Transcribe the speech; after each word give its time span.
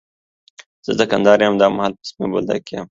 زه 0.85 0.91
د 0.99 1.01
کندهار 1.11 1.39
يم، 1.45 1.55
او 1.55 1.59
دا 1.61 1.67
مهال 1.75 1.91
په 1.97 2.03
سپين 2.09 2.27
بولدک 2.31 2.61
کي 2.67 2.73
يم. 2.77 2.79